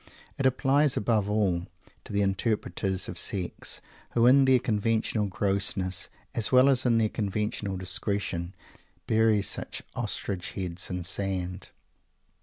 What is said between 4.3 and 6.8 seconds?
their conventional grossness, as well